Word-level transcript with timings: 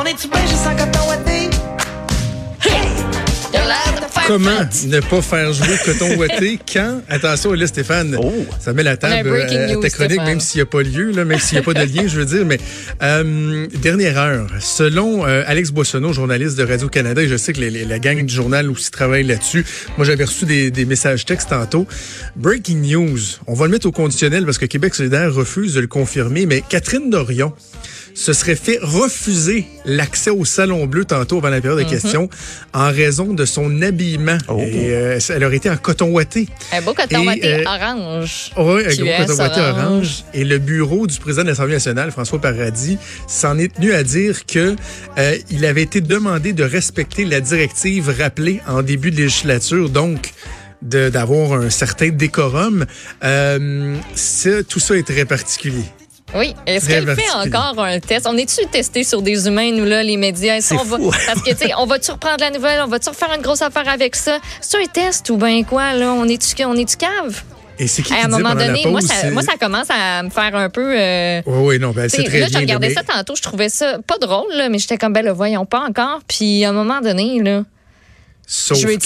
On 0.00 0.04
est-tu 0.04 0.28
bien 0.28 0.40
juste 0.46 0.66
en 0.66 0.76
coton 0.76 1.08
ouaté? 1.08 1.50
Comment 4.26 4.60
ne 4.88 5.00
pas 5.00 5.22
faire 5.22 5.50
jouer 5.54 5.76
Coton 5.86 6.14
Ouaté 6.18 6.58
quand, 6.72 7.00
attention 7.08 7.54
là 7.54 7.66
Stéphane, 7.66 8.14
ça 8.60 8.74
met 8.74 8.82
la 8.82 8.98
table 8.98 9.26
euh, 9.26 9.42
à 9.48 9.72
news, 9.72 9.80
ta 9.80 9.88
chronique, 9.88 10.12
Stéphane. 10.12 10.26
même 10.26 10.40
s'il 10.40 10.58
n'y 10.58 10.62
a 10.62 10.66
pas 10.66 10.82
lieu, 10.82 11.12
là, 11.12 11.24
même 11.24 11.38
s'il 11.38 11.56
n'y 11.56 11.62
a 11.62 11.64
pas 11.64 11.72
de 11.72 11.82
lien, 11.90 12.06
je 12.06 12.18
veux 12.20 12.26
dire, 12.26 12.44
mais 12.44 12.58
euh, 13.02 13.66
dernière 13.80 14.18
heure, 14.18 14.46
selon 14.60 15.26
euh, 15.26 15.44
Alex 15.46 15.70
Boissonneau, 15.70 16.12
journaliste 16.12 16.58
de 16.58 16.64
Radio-Canada, 16.64 17.22
et 17.22 17.28
je 17.28 17.38
sais 17.38 17.54
que 17.54 17.60
les- 17.60 17.70
les- 17.70 17.84
la 17.86 17.98
gang 17.98 18.22
du 18.22 18.34
journal 18.34 18.70
aussi 18.70 18.90
travaille 18.90 19.24
là-dessus, 19.24 19.64
moi 19.96 20.04
j'avais 20.04 20.24
reçu 20.24 20.44
des, 20.44 20.70
des 20.70 20.84
messages 20.84 21.24
textes 21.24 21.48
tantôt, 21.48 21.86
breaking 22.36 22.82
news, 22.82 23.18
on 23.46 23.54
va 23.54 23.64
le 23.64 23.70
mettre 23.72 23.86
au 23.86 23.92
conditionnel 23.92 24.44
parce 24.44 24.58
que 24.58 24.66
Québec 24.66 24.94
solidaire 24.94 25.32
refuse 25.32 25.72
de 25.72 25.80
le 25.80 25.86
confirmer, 25.86 26.44
mais 26.44 26.62
Catherine 26.68 27.08
Dorion 27.08 27.54
se 28.18 28.32
serait 28.32 28.56
fait 28.56 28.80
refuser 28.82 29.64
l'accès 29.84 30.30
au 30.30 30.44
Salon 30.44 30.86
Bleu 30.86 31.04
tantôt 31.04 31.38
avant 31.38 31.50
la 31.50 31.60
période 31.60 31.78
Mhm. 31.78 31.84
de 31.86 31.88
questions 31.90 32.28
en 32.74 32.90
raison 32.90 33.32
de 33.32 33.44
son 33.44 33.80
habillement. 33.80 34.38
Et, 34.58 34.90
euh, 34.90 35.18
elle 35.28 35.44
aurait 35.44 35.56
été 35.58 35.70
en 35.70 35.76
coton 35.76 36.10
ouaté. 36.10 36.48
Un 36.72 36.82
beau 36.82 36.94
coton 36.94 37.24
ouaté 37.24 37.54
euh, 37.60 37.64
orange. 37.64 38.50
Oui, 38.56 38.82
un 38.86 39.04
gros 39.04 39.24
coton 39.26 39.40
ouaté 39.40 39.60
orange. 39.60 39.76
orange. 39.84 40.24
Et 40.34 40.42
le 40.44 40.58
bureau 40.58 41.06
du 41.06 41.16
président 41.18 41.44
de 41.44 41.50
l'Assemblée 41.50 41.74
nationale, 41.74 42.10
François 42.10 42.40
Paradis, 42.40 42.98
s'en 43.28 43.56
est 43.56 43.72
tenu 43.72 43.92
à 43.92 44.02
dire 44.02 44.46
que 44.46 44.74
euh, 45.18 45.36
il 45.50 45.64
avait 45.64 45.82
été 45.82 46.00
demandé 46.00 46.52
de 46.52 46.64
respecter 46.64 47.24
la 47.24 47.40
directive 47.40 48.12
rappelée 48.18 48.60
en 48.66 48.82
début 48.82 49.12
de 49.12 49.16
législature, 49.18 49.90
donc 49.90 50.32
d'avoir 50.82 51.52
un 51.60 51.70
certain 51.70 52.08
décorum. 52.08 52.84
Euh, 53.22 53.94
ça- 54.14 54.62
tout 54.64 54.80
ça 54.80 54.96
est 54.96 55.06
très 55.06 55.24
particulier. 55.24 55.84
Oui. 56.34 56.54
Est-ce 56.66 56.88
qu'elle 56.88 57.14
fait 57.14 57.30
encore 57.34 57.82
un 57.82 57.98
test? 58.00 58.26
On 58.28 58.36
est-tu 58.36 58.66
testé 58.66 59.02
sur 59.04 59.22
des 59.22 59.46
humains, 59.46 59.72
nous, 59.72 59.84
là, 59.84 60.02
les 60.02 60.16
médias? 60.16 60.58
Va- 60.60 60.78
fou. 60.78 61.10
Parce 61.26 61.42
que, 61.42 61.50
tu 61.50 61.56
sais, 61.68 61.72
on 61.78 61.86
va-tu 61.86 62.10
reprendre 62.10 62.40
la 62.40 62.50
nouvelle? 62.50 62.80
On 62.82 62.88
va-tu 62.88 63.08
refaire 63.08 63.32
une 63.34 63.42
grosse 63.42 63.62
affaire 63.62 63.88
avec 63.88 64.14
ça? 64.14 64.38
C'est 64.60 64.76
un 64.76 64.86
test 64.86 65.28
ou 65.30 65.36
bien 65.36 65.62
quoi, 65.64 65.94
là? 65.94 66.12
On 66.12 66.26
est-tu 66.26 66.62
on 66.64 66.74
cave? 66.74 67.42
Et 67.80 67.86
c'est 67.86 68.02
qui 68.02 68.12
qui 68.12 68.18
à 68.18 68.24
un 68.24 68.28
moment 68.28 68.54
donné, 68.54 68.84
moi 68.86 69.00
ça, 69.00 69.30
moi, 69.30 69.42
ça 69.42 69.52
commence 69.58 69.86
à 69.88 70.22
me 70.24 70.30
faire 70.30 70.54
un 70.56 70.68
peu. 70.68 70.94
euh, 70.98 71.40
Oui, 71.46 71.58
oui, 71.66 71.78
non, 71.78 71.92
ben, 71.92 72.08
c'est 72.08 72.24
très 72.24 72.40
là, 72.40 72.46
je 72.52 72.58
regardais 72.58 72.92
ça 72.92 73.02
tantôt, 73.04 73.36
je 73.36 73.42
trouvais 73.42 73.68
ça 73.68 73.98
pas 74.04 74.18
drôle, 74.18 74.52
là, 74.56 74.68
mais 74.68 74.78
j'étais 74.78 74.96
comme, 74.98 75.12
ben, 75.12 75.24
le 75.24 75.30
voyons 75.30 75.64
pas 75.64 75.80
encore. 75.80 76.20
Puis, 76.26 76.64
à 76.64 76.70
un 76.70 76.72
moment 76.72 77.00
donné, 77.00 77.40
là, 77.40 77.62
Sauf 78.50 78.78
je 78.78 78.88
veux 78.88 78.96
que, 78.96 79.00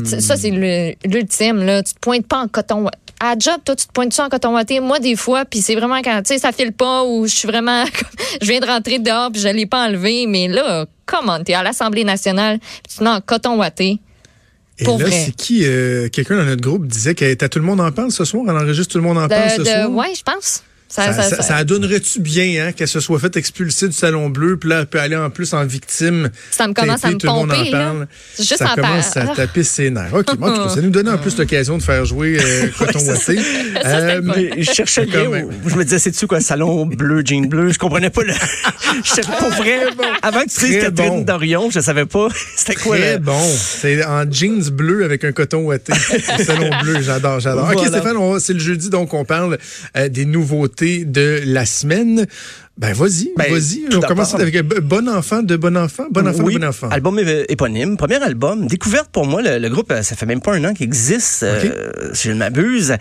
dire, 0.00 0.08
ça, 0.08 0.20
ça, 0.20 0.36
c'est 0.36 0.50
l'ultime, 0.50 1.62
là. 1.62 1.82
Tu 1.82 1.92
te 1.94 1.98
pointes 2.00 2.26
pas 2.26 2.38
en 2.38 2.48
coton. 2.48 2.86
À 3.22 3.34
job, 3.38 3.56
toi, 3.64 3.76
tu 3.76 3.86
te 3.86 3.92
pointes-tu 3.92 4.20
en 4.22 4.28
coton 4.30 4.54
ouaté? 4.54 4.80
Moi, 4.80 4.98
des 4.98 5.14
fois, 5.14 5.44
puis 5.44 5.60
c'est 5.60 5.74
vraiment 5.74 6.00
quand, 6.02 6.22
tu 6.22 6.32
sais, 6.34 6.38
ça 6.38 6.52
file 6.52 6.72
pas 6.72 7.04
ou 7.04 7.26
je 7.26 7.34
suis 7.34 7.46
vraiment. 7.48 7.84
je 8.42 8.46
viens 8.46 8.60
de 8.60 8.66
rentrer 8.66 8.98
dehors 8.98 9.30
puis 9.30 9.40
je 9.42 9.48
l'ai 9.48 9.66
pas 9.66 9.86
enlevé. 9.86 10.26
Mais 10.26 10.48
là, 10.48 10.86
comment? 11.04 11.42
T'es 11.44 11.52
à 11.54 11.62
l'Assemblée 11.62 12.04
nationale 12.04 12.58
puis 12.58 12.96
tu 12.98 13.06
en 13.06 13.20
coton 13.20 13.58
ouaté. 13.58 13.98
Et 14.78 14.84
Pour 14.84 14.98
là, 14.98 15.10
c'est 15.10 15.32
qui? 15.36 15.60
euh, 15.66 16.08
Quelqu'un 16.08 16.36
dans 16.38 16.44
notre 16.46 16.62
groupe 16.62 16.86
disait 16.86 17.14
que 17.14 17.34
t'as 17.34 17.50
tout 17.50 17.58
le 17.58 17.66
monde 17.66 17.82
en 17.82 17.92
parle 17.92 18.10
ce 18.10 18.24
soir? 18.24 18.44
Elle 18.48 18.56
enregistre 18.56 18.92
tout 18.92 18.98
le 18.98 19.04
monde 19.04 19.18
en 19.18 19.28
parle 19.28 19.50
ce 19.50 19.56
De, 19.58 19.62
de, 19.64 19.68
soir? 19.68 19.90
ouais, 19.90 20.14
je 20.16 20.22
pense. 20.22 20.62
Ça, 20.92 21.12
ça, 21.12 21.40
ça 21.40 21.62
donnerait-tu 21.64 22.18
bien 22.20 22.66
hein, 22.66 22.72
qu'elle 22.72 22.88
se 22.88 22.98
soit 22.98 23.20
faite 23.20 23.36
expulser 23.36 23.86
du 23.86 23.92
Salon 23.94 24.28
Bleu, 24.28 24.56
puis 24.56 24.68
là, 24.70 24.80
elle 24.80 24.86
peut 24.86 24.98
aller 24.98 25.14
en 25.14 25.30
plus 25.30 25.54
en 25.54 25.64
victime? 25.64 26.30
Ça 26.50 26.66
me 26.66 26.74
commence 26.74 27.04
à 27.04 27.10
me 27.12 27.14
tout 27.16 27.28
le 27.28 27.32
monde 27.32 27.48
pomper, 27.50 27.68
en 27.68 27.72
là. 27.78 27.84
parle. 27.84 28.06
Juste 28.36 28.56
ça 28.56 28.72
en 28.72 28.74
commence 28.74 29.10
par- 29.14 29.30
à 29.30 29.34
taper 29.36 29.62
ses 29.62 29.90
nerfs. 29.90 30.12
OK, 30.12 30.36
moi, 30.36 30.68
ça 30.68 30.80
nous 30.82 30.90
donnait 30.90 31.12
en 31.12 31.18
plus 31.18 31.38
l'occasion 31.38 31.78
de 31.78 31.82
faire 31.84 32.04
jouer 32.04 32.38
euh, 32.42 32.66
Coton 32.78 32.98
Ouaté. 33.06 33.38
Euh, 33.84 34.20
Mais 34.24 34.62
je 34.62 34.72
cherchais 34.72 35.06
le 35.06 35.12
lien 35.12 35.24
Quand 35.26 35.30
même. 35.30 35.46
où- 35.64 35.70
Je 35.70 35.76
me 35.76 35.84
disais, 35.84 36.00
c'est-tu 36.00 36.26
quoi, 36.26 36.40
salon 36.40 36.86
bleu, 36.86 37.22
jean 37.24 37.46
bleu? 37.46 37.70
Je 37.72 37.78
comprenais 37.78 38.10
pas 38.10 38.22
le. 38.24 38.32
Je 39.04 39.10
sais 39.10 39.20
pas, 39.22 39.36
pour 39.36 39.50
vrai. 39.50 39.78
Avant 40.22 40.40
que 40.42 40.50
tu 40.50 40.66
dises 40.66 40.80
Catherine 40.82 41.10
bon. 41.10 41.20
Dorion, 41.20 41.70
je 41.70 41.78
savais 41.78 42.04
pas 42.06 42.26
c'était 42.56 42.74
quoi 42.74 42.96
Très 42.96 43.12
le. 43.14 43.18
bon. 43.20 43.40
C'est 43.56 44.04
en 44.04 44.24
jeans 44.30 44.68
bleu 44.70 45.04
avec 45.04 45.22
un 45.24 45.30
coton 45.30 45.58
ouaté. 45.58 45.92
Salon 46.44 46.70
bleu, 46.82 47.00
j'adore, 47.00 47.38
j'adore. 47.38 47.70
OK. 47.72 47.86
Stéphane, 47.86 48.40
c'est 48.40 48.52
le 48.54 48.58
jeudi, 48.58 48.90
donc 48.90 49.14
on 49.14 49.24
parle 49.24 49.56
euh, 49.96 50.08
des 50.08 50.24
nouveautés 50.24 50.79
de 50.84 51.42
la 51.46 51.66
semaine. 51.66 52.26
Ben, 52.78 52.94
vas-y, 52.94 53.30
Ben, 53.36 53.52
vas-y. 53.52 53.84
On 53.94 54.00
commence 54.00 54.34
avec 54.34 54.54
b- 54.56 54.80
bon 54.80 55.06
enfant 55.06 55.42
de 55.42 55.54
bon 55.56 55.76
enfant. 55.76 56.04
Bon 56.10 56.26
enfant 56.26 56.42
oui, 56.44 56.54
de 56.54 56.60
bon 56.60 56.66
enfant. 56.68 56.88
album 56.88 57.20
éponyme, 57.50 57.98
premier 57.98 58.22
album, 58.22 58.66
découverte 58.68 59.10
pour 59.12 59.26
moi. 59.26 59.42
Le, 59.42 59.58
le 59.58 59.68
groupe, 59.68 59.90
euh, 59.92 60.02
ça 60.02 60.16
fait 60.16 60.24
même 60.24 60.40
pas 60.40 60.54
un 60.54 60.64
an 60.64 60.72
qu'il 60.72 60.84
existe, 60.86 61.42
euh, 61.42 61.90
si 62.14 62.28
je 62.28 62.32
ne 62.32 62.38
m'abuse. 62.38 62.94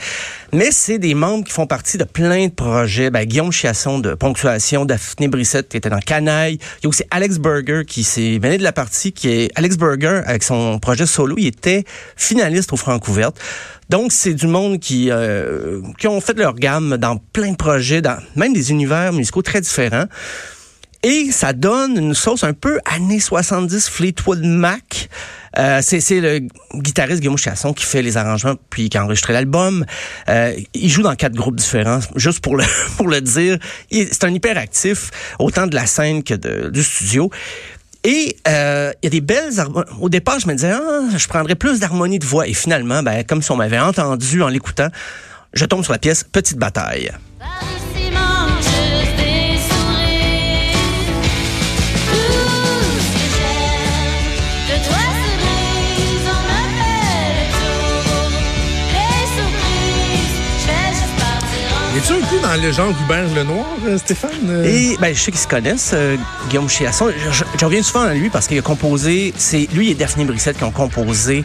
Mais 0.51 0.69
c'est 0.71 0.97
des 0.99 1.13
membres 1.13 1.45
qui 1.45 1.53
font 1.53 1.65
partie 1.65 1.97
de 1.97 2.03
plein 2.03 2.47
de 2.47 2.51
projets. 2.51 3.09
Ben, 3.09 3.23
Guillaume 3.23 3.53
Chiasson 3.53 3.99
de 3.99 4.15
Ponctuation, 4.15 4.83
Daphné 4.83 5.29
Brissette 5.29 5.69
qui 5.69 5.77
était 5.77 5.89
dans 5.89 5.99
Canaille. 5.99 6.55
Il 6.79 6.83
y 6.83 6.87
a 6.87 6.89
aussi 6.89 7.03
Alex 7.09 7.37
Berger 7.37 7.83
qui 7.87 8.03
s'est 8.03 8.37
mêlé 8.41 8.57
de 8.57 8.63
la 8.63 8.73
partie, 8.73 9.13
qui 9.13 9.29
est 9.29 9.51
Alex 9.55 9.77
Berger 9.77 10.23
avec 10.25 10.43
son 10.43 10.79
projet 10.79 11.05
solo. 11.05 11.35
Il 11.37 11.47
était 11.47 11.85
finaliste 12.17 12.73
au 12.73 12.77
Francouverte. 12.77 13.39
Donc, 13.89 14.11
c'est 14.11 14.33
du 14.33 14.47
monde 14.47 14.79
qui, 14.79 15.09
euh, 15.09 15.81
qui 15.97 16.07
ont 16.07 16.21
fait 16.21 16.37
leur 16.37 16.53
gamme 16.53 16.97
dans 16.97 17.17
plein 17.17 17.51
de 17.51 17.57
projets, 17.57 18.01
dans 18.01 18.17
même 18.35 18.53
des 18.53 18.71
univers 18.71 19.11
musicaux 19.13 19.41
très 19.41 19.61
différents. 19.61 20.05
Et 21.01 21.31
ça 21.31 21.53
donne 21.53 21.97
une 21.97 22.13
sauce 22.13 22.43
un 22.43 22.53
peu 22.53 22.79
années 22.83 23.21
70 23.21 23.87
Fleetwood 23.87 24.43
Mac. 24.43 25.09
Euh, 25.57 25.79
c'est, 25.81 26.19
le 26.19 26.41
guitariste 26.75 27.21
Guillaume 27.21 27.37
Chasson 27.37 27.73
qui 27.73 27.85
fait 27.85 28.01
les 28.01 28.17
arrangements 28.17 28.55
puis 28.69 28.89
qui 28.89 28.97
a 28.97 29.05
enregistré 29.05 29.33
l'album. 29.33 29.85
Euh, 30.27 30.53
il 30.73 30.89
joue 30.89 31.01
dans 31.01 31.15
quatre 31.15 31.35
groupes 31.35 31.55
différents, 31.55 31.99
juste 32.15 32.41
pour 32.41 32.57
le 32.57 32.65
pour 32.97 33.07
le 33.07 33.21
dire. 33.21 33.57
C'est 33.89 34.25
un 34.25 34.33
hyperactif, 34.33 35.09
autant 35.39 35.67
de 35.67 35.75
la 35.75 35.85
scène 35.85 36.21
que 36.21 36.33
de, 36.33 36.69
du 36.69 36.83
studio. 36.83 37.31
Et 38.09 38.35
euh, 38.47 38.91
il 39.03 39.05
y 39.05 39.07
a 39.07 39.09
des 39.11 39.21
belles. 39.21 39.53
Au 40.01 40.09
départ, 40.09 40.39
je 40.39 40.47
me 40.47 40.53
disais, 40.55 40.71
ah, 40.71 41.15
je 41.15 41.27
prendrais 41.27 41.53
plus 41.53 41.79
d'harmonie 41.79 42.17
de 42.17 42.25
voix. 42.25 42.47
Et 42.47 42.55
finalement, 42.55 43.03
ben, 43.03 43.23
comme 43.23 43.43
si 43.43 43.51
on 43.51 43.55
m'avait 43.55 43.77
entendu 43.77 44.41
en 44.41 44.47
l'écoutant, 44.47 44.87
je 45.53 45.63
tombe 45.65 45.83
sur 45.83 45.93
la 45.93 45.99
pièce 45.99 46.23
Petite 46.23 46.57
bataille. 46.57 47.11
Es-tu 61.99 62.13
un 62.13 62.25
peu 62.27 62.39
dans 62.39 62.55
le 62.61 62.71
genre 62.71 62.93
Hubert 63.03 63.27
Lenoir, 63.35 63.65
euh, 63.85 63.97
Stéphane? 63.97 64.31
Euh, 64.47 64.63
Et 64.63 64.95
ben, 65.01 65.13
je 65.13 65.19
sais 65.19 65.31
qu'ils 65.31 65.39
se 65.41 65.47
connaissent, 65.47 65.91
euh, 65.93 66.15
Guillaume 66.47 66.69
Chiasson. 66.69 67.09
Je, 67.11 67.43
je- 67.59 67.65
reviens 67.65 67.83
souvent 67.83 68.03
à 68.05 68.13
lui 68.13 68.29
parce 68.29 68.47
qu'il 68.47 68.57
a 68.57 68.61
composé, 68.61 69.33
c'est 69.37 69.67
lui 69.73 69.91
et 69.91 69.95
Daphné 69.95 70.23
Brissette 70.23 70.57
qui 70.57 70.63
ont 70.63 70.71
composé 70.71 71.43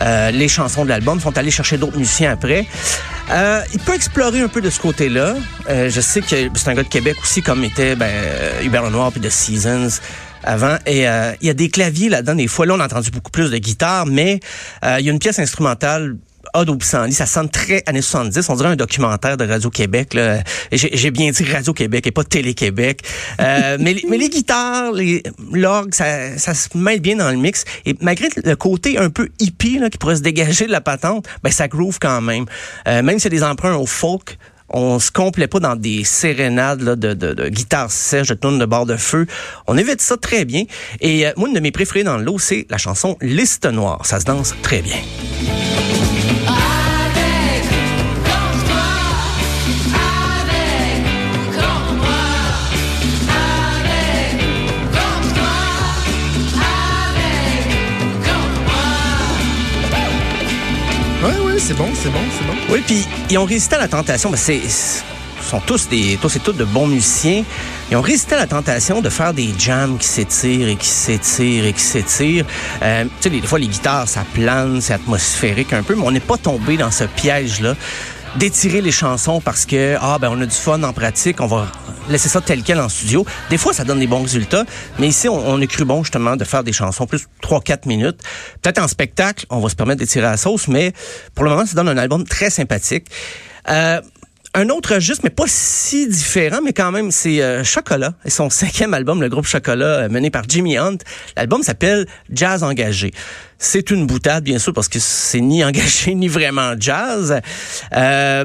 euh, 0.00 0.32
les 0.32 0.48
chansons 0.48 0.82
de 0.84 0.88
l'album. 0.88 1.18
Ils 1.18 1.22
sont 1.22 1.38
allés 1.38 1.52
chercher 1.52 1.76
d'autres 1.78 1.96
musiciens 1.98 2.32
après. 2.32 2.66
Euh, 3.30 3.60
il 3.72 3.78
peut 3.78 3.94
explorer 3.94 4.40
un 4.40 4.48
peu 4.48 4.60
de 4.60 4.70
ce 4.70 4.80
côté-là. 4.80 5.36
Je 5.68 6.00
sais 6.00 6.20
que 6.20 6.26
c'est 6.52 6.68
un 6.68 6.74
gars 6.74 6.82
de 6.82 6.88
Québec 6.88 7.14
aussi, 7.22 7.40
comme 7.40 7.62
était 7.62 7.94
ben, 7.94 8.10
Hubert 8.64 8.82
Lenoir 8.82 9.12
puis 9.12 9.20
The 9.20 9.30
Seasons 9.30 10.00
avant. 10.42 10.78
Et 10.84 11.02
il 11.02 11.46
y 11.46 11.50
a 11.50 11.54
des 11.54 11.68
claviers 11.68 12.08
là-dedans. 12.08 12.34
Des 12.34 12.48
fois, 12.48 12.66
là, 12.66 12.74
on 12.76 12.80
a 12.80 12.86
entendu 12.86 13.12
beaucoup 13.12 13.30
plus 13.30 13.50
de 13.52 13.58
guitare, 13.58 14.06
mais 14.06 14.40
il 14.82 15.04
y 15.04 15.08
a 15.08 15.12
une 15.12 15.20
pièce 15.20 15.38
instrumentale 15.38 16.16
Odd 16.54 16.68
au 16.70 16.76
pissenlit, 16.76 17.12
ça 17.14 17.26
sonne 17.26 17.48
très 17.48 17.82
années 17.86 18.02
70. 18.02 18.48
On 18.48 18.56
dirait 18.56 18.68
un 18.68 18.76
documentaire 18.76 19.36
de 19.36 19.46
Radio-Québec. 19.46 20.16
J'ai 20.70 21.10
bien 21.10 21.30
dit 21.30 21.44
Radio-Québec 21.44 22.06
et 22.06 22.10
pas 22.10 22.24
Télé-Québec. 22.24 23.00
Euh, 23.40 23.78
mais, 23.80 23.94
les- 23.94 24.04
mais 24.08 24.18
les 24.18 24.28
guitares, 24.28 24.92
les 24.92 25.22
l'orgue, 25.52 25.94
ça, 25.94 26.36
ça 26.38 26.54
se 26.54 26.76
mêle 26.76 27.00
bien 27.00 27.16
dans 27.16 27.30
le 27.30 27.36
mix. 27.38 27.64
Et 27.86 27.96
malgré 28.00 28.28
le 28.44 28.54
côté 28.56 28.98
un 28.98 29.08
peu 29.10 29.28
hippie 29.40 29.78
là, 29.78 29.88
qui 29.90 29.98
pourrait 29.98 30.16
se 30.16 30.22
dégager 30.22 30.66
de 30.66 30.72
la 30.72 30.80
patente, 30.82 31.26
ben 31.42 31.50
ça 31.50 31.68
groove 31.68 31.98
quand 32.00 32.20
même. 32.20 32.44
Euh, 32.86 33.02
même 33.02 33.18
si 33.18 33.22
c'est 33.24 33.30
des 33.30 33.42
emprunts 33.44 33.76
au 33.76 33.86
folk, 33.86 34.36
On 34.74 34.98
se 34.98 35.10
complaît 35.10 35.48
pas 35.48 35.60
dans 35.60 35.76
des 35.76 36.02
sérénades 36.02 36.80
là, 36.80 36.96
de, 36.96 37.12
de, 37.12 37.34
de 37.34 37.48
guitare 37.50 37.90
sèche, 37.90 38.28
de 38.28 38.34
tourne 38.34 38.58
de 38.58 38.64
bord 38.64 38.86
de 38.86 38.96
feu. 38.96 39.26
On 39.66 39.76
évite 39.76 40.00
ça 40.00 40.16
très 40.16 40.46
bien. 40.46 40.64
Et 41.02 41.26
euh, 41.26 41.32
moi, 41.36 41.48
une 41.48 41.54
de 41.54 41.60
mes 41.60 41.72
préférées 41.72 42.04
dans 42.04 42.16
le 42.16 42.24
lot, 42.24 42.38
c'est 42.38 42.66
la 42.70 42.78
chanson 42.78 43.18
Liste 43.20 43.66
Noire. 43.66 44.06
Ça 44.06 44.18
se 44.20 44.24
danse 44.24 44.54
très 44.62 44.80
bien. 44.80 44.96
Ouais, 61.52 61.58
c'est 61.58 61.74
bon, 61.74 61.88
c'est 61.94 62.08
bon, 62.08 62.18
c'est 62.38 62.46
bon. 62.46 62.54
Oui, 62.70 62.82
puis 62.86 63.06
ils 63.28 63.36
ont 63.36 63.44
résisté 63.44 63.76
à 63.76 63.80
la 63.80 63.88
tentation. 63.88 64.30
Ben, 64.30 64.38
c'est 64.38 64.62
sont 65.42 65.60
tous 65.60 65.88
des 65.88 66.18
tous 66.20 66.36
et 66.36 66.40
toutes 66.40 66.56
de 66.56 66.64
bons 66.64 66.86
musiciens. 66.86 67.44
Ils 67.90 67.96
ont 67.96 68.00
résisté 68.00 68.36
à 68.36 68.38
la 68.38 68.46
tentation 68.46 69.02
de 69.02 69.10
faire 69.10 69.34
des 69.34 69.50
jams 69.58 69.98
qui 69.98 70.06
s'étirent 70.06 70.68
et 70.68 70.76
qui 70.76 70.88
s'étirent 70.88 71.66
et 71.66 71.72
qui 71.74 71.82
s'étirent. 71.82 72.46
Euh, 72.82 73.04
tu 73.04 73.10
sais, 73.20 73.30
des 73.30 73.46
fois 73.46 73.58
les 73.58 73.66
guitares 73.66 74.08
ça 74.08 74.24
plane, 74.32 74.80
c'est 74.80 74.94
atmosphérique 74.94 75.74
un 75.74 75.82
peu, 75.82 75.94
mais 75.94 76.04
on 76.06 76.10
n'est 76.10 76.20
pas 76.20 76.38
tombé 76.38 76.78
dans 76.78 76.90
ce 76.90 77.04
piège 77.04 77.60
là 77.60 77.74
d'étirer 78.36 78.80
les 78.80 78.92
chansons 78.92 79.40
parce 79.40 79.66
que 79.66 79.96
ah 80.00 80.18
ben 80.18 80.30
on 80.30 80.40
a 80.40 80.46
du 80.46 80.54
fun 80.54 80.82
en 80.82 80.92
pratique, 80.92 81.40
on 81.40 81.46
va 81.46 81.70
laisser 82.08 82.28
ça 82.28 82.40
tel 82.40 82.62
quel 82.62 82.80
en 82.80 82.88
studio. 82.88 83.26
Des 83.50 83.58
fois 83.58 83.72
ça 83.72 83.84
donne 83.84 83.98
des 83.98 84.06
bons 84.06 84.22
résultats, 84.22 84.64
mais 84.98 85.08
ici 85.08 85.28
on, 85.28 85.48
on 85.48 85.60
a 85.60 85.66
cru 85.66 85.84
bon 85.84 86.02
justement 86.02 86.36
de 86.36 86.44
faire 86.44 86.64
des 86.64 86.72
chansons 86.72 87.06
plus 87.06 87.26
3-4 87.42 87.86
minutes. 87.86 88.20
Peut-être 88.62 88.82
en 88.82 88.88
spectacle, 88.88 89.46
on 89.50 89.60
va 89.60 89.68
se 89.68 89.76
permettre 89.76 90.00
d'étirer 90.00 90.24
la 90.24 90.36
sauce, 90.36 90.68
mais 90.68 90.92
pour 91.34 91.44
le 91.44 91.50
moment 91.50 91.66
ça 91.66 91.74
donne 91.74 91.88
un 91.88 91.98
album 91.98 92.24
très 92.24 92.50
sympathique. 92.50 93.06
Euh, 93.68 94.00
un 94.54 94.68
autre 94.68 94.94
registre, 94.94 95.22
mais 95.24 95.30
pas 95.30 95.46
si 95.46 96.06
différent, 96.06 96.60
mais 96.62 96.72
quand 96.72 96.92
même, 96.92 97.10
c'est 97.10 97.42
euh, 97.42 97.64
Chocolat 97.64 98.14
et 98.24 98.30
son 98.30 98.50
cinquième 98.50 98.92
album, 98.92 99.22
le 99.22 99.28
groupe 99.28 99.46
Chocolat, 99.46 100.04
euh, 100.04 100.08
mené 100.08 100.30
par 100.30 100.44
Jimmy 100.46 100.76
Hunt. 100.76 100.98
L'album 101.36 101.62
s'appelle 101.62 102.06
Jazz 102.30 102.62
engagé. 102.62 103.12
C'est 103.58 103.90
une 103.90 104.06
boutade, 104.06 104.44
bien 104.44 104.58
sûr, 104.58 104.72
parce 104.72 104.88
que 104.88 104.98
c'est 104.98 105.40
ni 105.40 105.64
engagé 105.64 106.14
ni 106.14 106.28
vraiment 106.28 106.74
jazz. 106.78 107.40
Euh, 107.94 108.44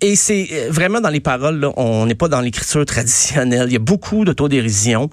et 0.00 0.16
c'est 0.16 0.48
euh, 0.52 0.68
vraiment 0.70 1.00
dans 1.00 1.08
les 1.08 1.20
paroles, 1.20 1.58
là, 1.58 1.72
on 1.76 2.06
n'est 2.06 2.14
pas 2.14 2.28
dans 2.28 2.40
l'écriture 2.40 2.84
traditionnelle. 2.84 3.68
Il 3.68 3.72
y 3.72 3.76
a 3.76 3.80
beaucoup 3.80 4.24
d'autodérision. 4.24 5.10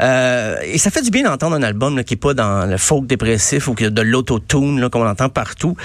Euh, 0.00 0.56
et 0.64 0.78
ça 0.78 0.90
fait 0.90 1.02
du 1.02 1.10
bien 1.10 1.22
d'entendre 1.22 1.54
un 1.54 1.62
album 1.62 1.96
là, 1.96 2.02
qui 2.02 2.14
est 2.14 2.18
pas 2.18 2.34
dans 2.34 2.68
le 2.68 2.76
folk 2.76 3.06
dépressif 3.06 3.68
ou 3.68 3.74
que 3.74 3.84
de 3.84 4.02
l'autotune 4.02 4.88
comme 4.90 5.02
on 5.02 5.08
entend 5.08 5.28
partout. 5.28 5.76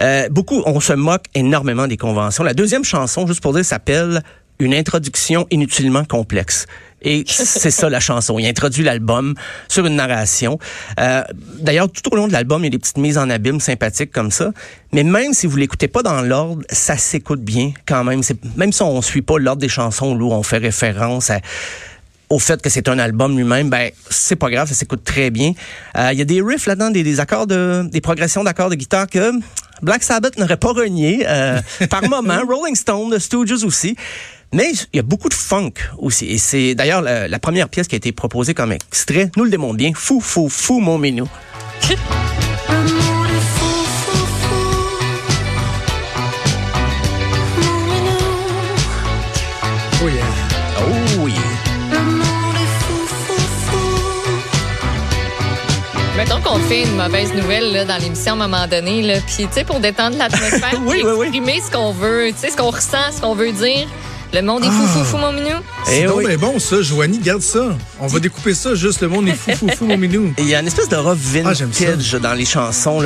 Euh, 0.00 0.28
beaucoup, 0.30 0.62
on 0.66 0.80
se 0.80 0.92
moque 0.92 1.24
énormément 1.34 1.86
des 1.86 1.96
conventions. 1.96 2.42
La 2.42 2.54
deuxième 2.54 2.84
chanson, 2.84 3.26
juste 3.26 3.40
pour 3.40 3.52
dire, 3.52 3.64
s'appelle 3.64 4.22
Une 4.58 4.74
introduction 4.74 5.46
inutilement 5.50 6.04
complexe. 6.04 6.66
Et 7.04 7.24
c'est 7.26 7.70
ça 7.70 7.90
la 7.90 8.00
chanson. 8.00 8.38
Il 8.38 8.46
introduit 8.46 8.84
l'album 8.84 9.34
sur 9.68 9.84
une 9.86 9.96
narration. 9.96 10.58
Euh, 11.00 11.22
D'ailleurs, 11.58 11.90
tout 11.90 12.12
au 12.12 12.16
long 12.16 12.28
de 12.28 12.32
l'album, 12.32 12.62
il 12.62 12.66
y 12.66 12.66
a 12.68 12.70
des 12.70 12.78
petites 12.78 12.98
mises 12.98 13.18
en 13.18 13.28
abîme 13.28 13.60
sympathiques 13.60 14.12
comme 14.12 14.30
ça. 14.30 14.52
Mais 14.92 15.02
même 15.02 15.32
si 15.32 15.46
vous 15.48 15.56
l'écoutez 15.56 15.88
pas 15.88 16.02
dans 16.02 16.22
l'ordre, 16.22 16.62
ça 16.70 16.96
s'écoute 16.96 17.40
bien 17.40 17.72
quand 17.86 18.04
même. 18.04 18.20
Même 18.56 18.72
si 18.72 18.82
on 18.82 19.02
suit 19.02 19.22
pas 19.22 19.38
l'ordre 19.38 19.60
des 19.60 19.68
chansons 19.68 20.16
où 20.18 20.32
on 20.32 20.42
fait 20.42 20.58
référence 20.58 21.30
à 21.30 21.40
au 22.28 22.38
fait 22.38 22.62
que 22.62 22.70
c'est 22.70 22.88
un 22.88 22.98
album 22.98 23.36
lui-même, 23.36 23.68
ben 23.68 23.90
c'est 24.08 24.36
pas 24.36 24.48
grave, 24.48 24.66
ça 24.66 24.74
s'écoute 24.74 25.04
très 25.04 25.28
bien. 25.28 25.52
Euh, 25.98 26.10
Il 26.12 26.18
y 26.18 26.22
a 26.22 26.24
des 26.24 26.40
riffs 26.40 26.64
là-dedans, 26.66 26.90
des, 26.90 27.02
des 27.02 27.20
accords 27.20 27.46
de, 27.46 27.86
des 27.92 28.00
progressions 28.00 28.42
d'accords 28.42 28.70
de 28.70 28.74
guitare 28.74 29.06
que 29.06 29.32
Black 29.82 30.02
Sabbath 30.02 30.38
n'aurait 30.38 30.56
pas 30.56 30.72
renié 30.72 31.24
euh, 31.26 31.60
par 31.90 32.02
moment. 32.08 32.40
Rolling 32.48 32.76
Stone, 32.76 33.10
The 33.10 33.18
Stooges 33.18 33.64
aussi. 33.64 33.96
Mais 34.54 34.70
il 34.92 34.96
y 34.96 35.00
a 35.00 35.02
beaucoup 35.02 35.28
de 35.28 35.34
funk 35.34 35.72
aussi. 35.98 36.26
Et 36.26 36.38
c'est 36.38 36.74
d'ailleurs 36.74 37.02
la, 37.02 37.26
la, 37.26 37.38
première 37.38 37.68
pièce 37.68 37.88
qui 37.88 37.94
a 37.94 37.96
été 37.96 38.12
proposée 38.12 38.54
comme 38.54 38.72
extrait, 38.72 39.30
nous 39.36 39.44
le 39.44 39.50
démontre 39.50 39.76
bien. 39.76 39.92
Fou, 39.94 40.20
fou, 40.20 40.48
fou, 40.48 40.78
mon 40.78 40.98
minou. 40.98 41.28
Mettons 56.22 56.40
qu'on 56.40 56.58
fait 56.60 56.82
une 56.84 56.94
mauvaise 56.94 57.34
nouvelle 57.34 57.72
là, 57.72 57.84
dans 57.84 57.96
l'émission 57.96 58.40
à 58.40 58.44
un 58.44 58.46
moment 58.48 58.68
donné, 58.68 59.02
là, 59.02 59.14
puis 59.26 59.44
tu 59.48 59.52
sais 59.52 59.64
pour 59.64 59.80
détendre 59.80 60.16
l'atmosphère, 60.16 60.80
oui, 60.86 60.98
puis 61.00 61.02
oui, 61.04 61.12
oui. 61.18 61.26
exprimer 61.26 61.60
ce 61.66 61.68
qu'on 61.72 61.90
veut, 61.90 62.28
tu 62.28 62.38
sais 62.38 62.50
ce 62.50 62.56
qu'on 62.56 62.70
ressent, 62.70 63.10
ce 63.16 63.20
qu'on 63.20 63.34
veut 63.34 63.50
dire. 63.50 63.88
Le 64.32 64.40
monde 64.40 64.62
est 64.62 64.68
fou, 64.70 64.86
fou, 64.86 65.04
fou, 65.04 65.16
mon 65.16 65.32
minou. 65.32 65.56
C'est 65.84 66.02
Eh 66.02 66.04
donc 66.06 66.18
oui. 66.18 66.26
bien 66.28 66.38
bon, 66.38 66.60
ça, 66.60 66.80
Joanie, 66.80 67.18
garde 67.18 67.42
ça. 67.42 67.76
On 67.98 68.06
va 68.06 68.20
découper 68.20 68.54
ça, 68.54 68.76
juste 68.76 69.00
le 69.00 69.08
monde 69.08 69.26
est 69.28 69.34
fou, 69.34 69.50
fou, 69.56 69.66
fou, 69.76 69.84
mon 69.84 69.98
minou. 69.98 70.32
Il 70.38 70.48
y 70.48 70.54
a 70.54 70.60
une 70.60 70.68
espèce 70.68 70.88
de 70.88 70.94
rock 70.94 71.18
Ah, 71.44 71.54
j'aime 71.54 71.72
ça. 71.72 71.86
vintage 71.86 72.12
dans 72.12 72.34
les 72.34 72.44
chansons. 72.44 73.02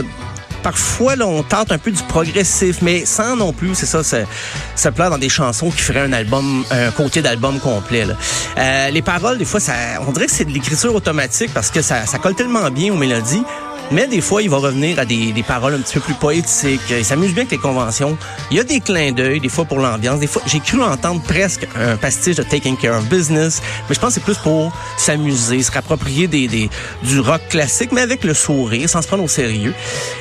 Parfois, 0.66 1.14
là, 1.14 1.28
on 1.28 1.44
tente 1.44 1.70
un 1.70 1.78
peu 1.78 1.92
du 1.92 2.02
progressif, 2.02 2.78
mais 2.82 3.04
sans 3.06 3.36
non 3.36 3.52
plus, 3.52 3.76
c'est 3.76 3.86
ça, 3.86 4.02
se 4.02 4.88
plaire 4.88 5.10
dans 5.10 5.16
des 5.16 5.28
chansons 5.28 5.70
qui 5.70 5.80
feraient 5.80 6.00
un 6.00 6.12
album, 6.12 6.64
un 6.72 6.90
côté 6.90 7.22
d'album 7.22 7.60
complet. 7.60 8.04
Euh, 8.58 8.90
les 8.90 9.00
paroles, 9.00 9.38
des 9.38 9.44
fois, 9.44 9.60
ça, 9.60 9.74
on 10.08 10.10
dirait 10.10 10.26
que 10.26 10.32
c'est 10.32 10.44
de 10.44 10.50
l'écriture 10.50 10.92
automatique 10.92 11.54
parce 11.54 11.70
que 11.70 11.82
ça, 11.82 12.04
ça 12.04 12.18
colle 12.18 12.34
tellement 12.34 12.68
bien 12.72 12.92
aux 12.92 12.96
mélodies. 12.96 13.44
Mais 13.92 14.08
des 14.08 14.20
fois, 14.20 14.42
il 14.42 14.50
va 14.50 14.56
revenir 14.56 14.98
à 14.98 15.04
des, 15.04 15.32
des 15.32 15.42
paroles 15.44 15.74
un 15.74 15.78
petit 15.78 15.94
peu 15.94 16.00
plus 16.00 16.14
poétiques. 16.14 16.80
Il 16.90 17.04
s'amuse 17.04 17.32
bien 17.32 17.42
avec 17.42 17.52
les 17.52 17.58
conventions. 17.58 18.18
Il 18.50 18.56
y 18.56 18.60
a 18.60 18.64
des 18.64 18.80
clins 18.80 19.12
d'œil, 19.12 19.38
des 19.38 19.48
fois 19.48 19.64
pour 19.64 19.78
l'ambiance. 19.78 20.18
Des 20.18 20.26
fois, 20.26 20.42
j'ai 20.46 20.58
cru 20.58 20.82
entendre 20.82 21.22
presque 21.22 21.68
un 21.76 21.96
pastiche 21.96 22.36
de 22.36 22.42
Taking 22.42 22.76
Care 22.76 22.98
of 22.98 23.08
Business. 23.08 23.62
Mais 23.88 23.94
je 23.94 24.00
pense 24.00 24.08
que 24.08 24.14
c'est 24.14 24.24
plus 24.24 24.38
pour 24.38 24.72
s'amuser, 24.96 25.62
se 25.62 25.70
rapproprier 25.70 26.26
des, 26.26 26.48
des, 26.48 26.68
du 27.04 27.20
rock 27.20 27.42
classique, 27.48 27.92
mais 27.92 28.00
avec 28.00 28.24
le 28.24 28.34
sourire, 28.34 28.88
sans 28.88 29.02
se 29.02 29.06
prendre 29.06 29.22
au 29.22 29.28
sérieux. 29.28 29.74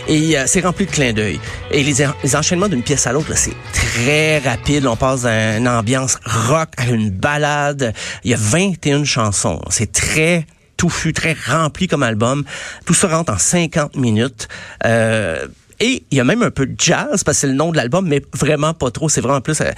Et 0.08 0.38
euh, 0.38 0.44
c'est 0.46 0.62
rempli 0.62 0.86
de 0.86 0.92
clins 0.92 1.14
d'œil. 1.14 1.40
Et 1.72 1.82
les, 1.84 2.06
les 2.24 2.36
enchaînements 2.36 2.70
d'une 2.70 2.84
pièce 2.84 3.08
à 3.08 3.14
l'autre, 3.14 3.36
c'est 3.36 3.56
très 3.74 4.38
rapide. 4.40 4.86
On 4.86 4.96
passe 4.96 5.24
d'une 5.24 5.68
ambiance 5.68 6.20
rock 6.24 6.70
à 6.78 6.86
une 6.86 7.10
balade. 7.10 7.94
Il 8.24 8.30
y 8.30 8.34
a 8.36 8.38
21 8.40 9.06
chansons. 9.06 9.60
C'est 9.70 9.92
très 9.92 10.46
touffu, 10.78 11.14
très 11.14 11.36
rempli 11.48 11.88
comme 11.88 12.04
album. 12.04 12.44
Tout 12.86 12.94
ça 12.94 13.08
rentre 13.08 13.34
en 13.34 13.38
50 13.38 13.96
minutes. 13.96 14.48
Euh, 14.86 15.48
et 15.80 16.04
il 16.10 16.18
y 16.18 16.22
a 16.22 16.24
même 16.24 16.42
un 16.42 16.52
peu 16.52 16.66
de 16.66 16.76
jazz, 16.78 17.24
parce 17.24 17.38
que 17.38 17.42
c'est 17.42 17.48
le 17.48 17.54
nom 17.54 17.72
de 17.72 17.78
l'album, 17.78 18.08
mais 18.08 18.22
vraiment 18.34 18.74
pas 18.74 18.92
trop. 18.92 19.10
C'est 19.10 19.22
vraiment 19.22 19.42
plus... 19.42 19.60
euh, 19.62 19.72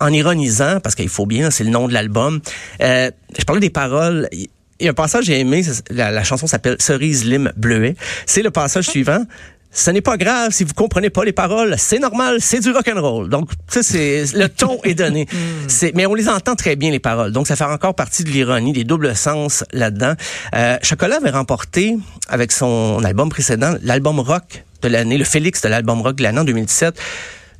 en 0.00 0.12
ironisant, 0.12 0.80
parce 0.80 0.94
qu'il 0.94 1.10
faut 1.10 1.26
bien, 1.26 1.50
c'est 1.50 1.64
le 1.64 1.70
nom 1.70 1.86
de 1.86 1.92
l'album. 1.92 2.40
Euh, 2.80 3.10
je 3.38 3.44
parlais 3.44 3.60
des 3.60 3.70
paroles. 3.70 4.28
Il 4.32 4.48
y 4.80 4.88
a 4.88 4.92
un 4.92 4.94
passage 4.94 5.20
que 5.20 5.26
j'ai 5.26 5.40
aimé, 5.40 5.62
la, 5.90 6.10
la 6.10 6.24
chanson 6.24 6.46
s'appelle 6.46 6.76
Cerise 6.78 7.24
lime 7.26 7.52
bleuet. 7.56 7.96
C'est 8.24 8.42
le 8.42 8.50
passage 8.50 8.86
suivant. 8.86 9.26
Ce 9.72 9.90
n'est 9.92 10.00
pas 10.00 10.16
grave 10.16 10.50
si 10.52 10.64
vous 10.64 10.74
comprenez 10.74 11.10
pas 11.10 11.24
les 11.24 11.32
paroles, 11.32 11.76
c'est 11.78 12.00
normal, 12.00 12.38
c'est 12.40 12.58
du 12.58 12.72
rock 12.72 12.90
and 12.92 13.00
roll. 13.00 13.28
Donc 13.28 13.50
ça 13.68 13.84
c'est 13.84 14.24
le 14.34 14.48
ton 14.48 14.80
est 14.82 14.94
donné. 14.94 15.26
C'est 15.68 15.94
mais 15.94 16.06
on 16.06 16.14
les 16.14 16.28
entend 16.28 16.56
très 16.56 16.74
bien 16.74 16.90
les 16.90 16.98
paroles. 16.98 17.30
Donc 17.30 17.46
ça 17.46 17.54
fait 17.54 17.62
encore 17.64 17.94
partie 17.94 18.24
de 18.24 18.30
l'ironie, 18.30 18.72
des 18.72 18.82
doubles 18.82 19.14
sens 19.14 19.62
là-dedans. 19.72 20.14
Euh, 20.56 20.76
Chocolat 20.82 21.18
avait 21.18 21.30
remporté 21.30 21.96
avec 22.28 22.50
son 22.50 23.00
album 23.04 23.28
précédent 23.28 23.74
l'album 23.82 24.18
rock 24.18 24.64
de 24.82 24.88
l'année, 24.88 25.18
le 25.18 25.24
Félix 25.24 25.60
de 25.62 25.68
l'album 25.68 26.00
rock 26.02 26.16
de 26.16 26.24
l'année 26.24 26.40
en 26.40 26.44
2017. 26.44 26.98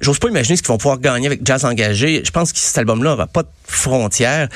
J'ose 0.00 0.19
pas 0.19 0.29
imaginer 0.29 0.57
ce 0.57 0.62
qu'ils 0.62 0.69
vont 0.73 0.79
pouvoir 0.79 0.99
gagner 0.99 1.26
avec 1.29 1.47
Jazz 1.47 1.64
Engagé. 1.64 2.23
Je 2.25 2.31
pense 2.33 2.52
que 2.52 2.59
cet 2.59 2.76
album-là 2.79 3.12
aura 3.12 3.26
pas 3.29 3.43
de 3.45 3.49
frontières. 3.67 4.49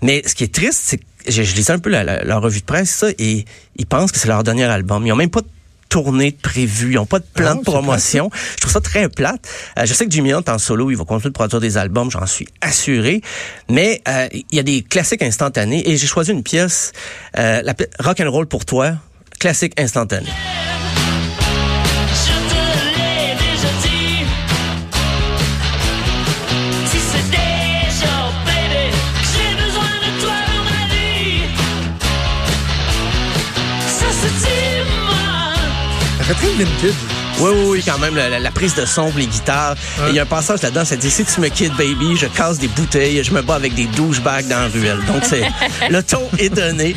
Mais 0.00 0.22
ce 0.24 0.34
qui 0.34 0.44
est 0.44 0.54
triste, 0.54 0.80
c'est 0.86 0.98
que 0.98 1.04
je, 1.28 1.42
je 1.42 1.54
lisais 1.56 1.72
un 1.72 1.78
peu 1.80 1.90
la, 1.90 2.04
la- 2.04 2.22
leur 2.24 2.40
revue 2.40 2.60
de 2.60 2.64
presse, 2.64 2.90
ça, 2.90 3.08
et 3.18 3.44
ils 3.76 3.86
pensent 3.86 4.12
que 4.12 4.18
c'est 4.18 4.28
leur 4.28 4.44
dernier 4.44 4.64
album. 4.64 5.04
Ils 5.06 5.12
ont 5.12 5.16
même 5.16 5.28
pas 5.30 5.40
de 5.40 5.48
tournée 5.92 6.30
de 6.30 6.36
prévu, 6.36 6.92
ils 6.92 6.98
ont 6.98 7.04
pas 7.04 7.18
de 7.18 7.26
plan 7.34 7.50
Ah, 7.52 7.54
de 7.56 7.60
promotion. 7.60 8.30
Je 8.54 8.60
trouve 8.62 8.72
ça 8.72 8.80
très 8.80 9.10
plate. 9.10 9.46
Euh, 9.78 9.84
je 9.84 9.92
sais 9.92 10.06
que 10.06 10.10
Jimmy 10.10 10.32
Hunt 10.32 10.42
en 10.48 10.56
solo, 10.56 10.90
il 10.90 10.96
va 10.96 11.04
continuer 11.04 11.28
de 11.28 11.34
produire 11.34 11.60
des 11.60 11.76
albums, 11.76 12.10
j'en 12.10 12.24
suis 12.24 12.48
assuré. 12.62 13.20
Mais 13.68 14.00
euh, 14.08 14.26
il 14.32 14.56
y 14.56 14.58
a 14.58 14.62
des 14.62 14.80
classiques 14.82 15.22
instantanés 15.22 15.86
et 15.86 15.98
j'ai 15.98 16.06
choisi 16.06 16.32
une 16.32 16.42
pièce, 16.42 16.92
euh, 17.38 17.60
la 17.62 17.74
Rock 18.00 18.20
and 18.20 18.30
Roll 18.30 18.46
pour 18.46 18.64
toi, 18.64 18.92
classique 19.38 19.78
instantané. 19.78 20.28
Fait 36.34 36.46
très 36.46 36.64
vintage. 36.64 36.94
Oui, 37.40 37.50
oui, 37.52 37.64
oui, 37.68 37.82
quand 37.84 37.98
même, 37.98 38.14
la, 38.14 38.50
prise 38.50 38.74
de 38.74 38.84
son, 38.84 39.10
les 39.16 39.26
guitares. 39.26 39.74
Il 40.08 40.14
y 40.14 40.18
a 40.18 40.22
un 40.22 40.26
passage 40.26 40.62
là-dedans, 40.62 40.84
ça 40.84 40.96
dit, 40.96 41.10
si 41.10 41.24
tu 41.24 41.40
me 41.40 41.48
quittes, 41.48 41.76
baby, 41.76 42.16
je 42.16 42.26
casse 42.26 42.58
des 42.58 42.68
bouteilles, 42.68 43.22
je 43.22 43.32
me 43.32 43.42
bats 43.42 43.56
avec 43.56 43.74
des 43.74 43.86
douchebags 43.86 44.46
dans 44.48 44.60
la 44.60 44.68
ruelle. 44.68 45.00
Donc, 45.06 45.24
c'est, 45.24 45.42
le 45.90 46.02
ton 46.02 46.22
est 46.38 46.48
donné. 46.48 46.94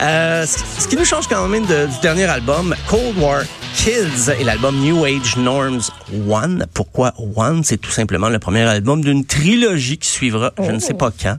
Euh, 0.00 0.44
ce, 0.46 0.88
qui 0.88 0.96
nous 0.96 1.04
change 1.04 1.26
quand 1.26 1.46
même 1.48 1.64
de- 1.66 1.86
du 1.86 2.00
dernier 2.02 2.24
album, 2.24 2.74
Cold 2.86 3.16
War 3.18 3.42
Kids 3.74 4.32
et 4.38 4.44
l'album 4.44 4.76
New 4.80 5.04
Age 5.04 5.36
Norms 5.36 5.82
One. 6.28 6.66
Pourquoi 6.74 7.14
One? 7.36 7.62
C'est 7.64 7.76
tout 7.78 7.90
simplement 7.90 8.28
le 8.28 8.38
premier 8.38 8.62
album 8.62 9.02
d'une 9.02 9.24
trilogie 9.24 9.98
qui 9.98 10.08
suivra, 10.08 10.52
je 10.58 10.70
ne 10.70 10.80
sais 10.80 10.94
pas 10.94 11.10
quand. 11.10 11.36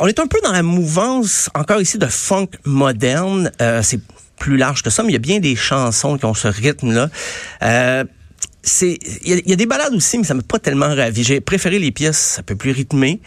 On 0.00 0.06
est 0.06 0.18
un 0.18 0.26
peu 0.26 0.40
dans 0.42 0.52
la 0.52 0.62
mouvance, 0.62 1.50
encore 1.54 1.80
ici, 1.80 1.98
de 1.98 2.06
funk 2.06 2.48
moderne. 2.64 3.50
Euh, 3.60 3.80
c'est 3.82 4.00
plus 4.38 4.56
large 4.56 4.82
que 4.82 4.90
ça, 4.90 5.02
mais 5.02 5.10
il 5.10 5.12
y 5.12 5.16
a 5.16 5.20
bien 5.20 5.40
des 5.40 5.56
chansons 5.56 6.18
qui 6.18 6.24
ont 6.24 6.34
ce 6.34 6.48
rythme-là. 6.48 7.08
Euh, 7.62 8.04
c'est 8.62 8.98
il 9.22 9.42
y, 9.48 9.52
a- 9.52 9.56
des 9.56 9.66
balades 9.66 9.94
aussi, 9.94 10.16
mais 10.18 10.24
ça 10.24 10.34
m'a 10.34 10.42
pas 10.42 10.58
tellement 10.58 10.94
ravi. 10.94 11.22
J'ai 11.22 11.40
préféré 11.40 11.78
les 11.78 11.92
pièces 11.92 12.38
un 12.40 12.42
peu 12.42 12.56
plus 12.56 12.70
rythmées. 12.70 13.20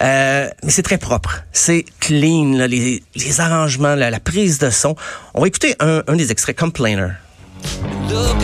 Euh, 0.00 0.48
mais 0.64 0.70
c'est 0.70 0.82
très 0.82 0.96
propre. 0.96 1.42
C'est 1.52 1.84
clean, 2.00 2.66
les, 2.66 3.02
arrangements, 3.38 3.94
la, 3.94 4.20
prise 4.20 4.58
de 4.58 4.70
son. 4.70 4.96
On 5.34 5.42
va 5.42 5.46
écouter 5.46 5.74
un, 5.80 6.02
des 6.16 6.32
extraits, 6.32 6.58
Complainer. 6.58 7.08
Look. 8.08 8.40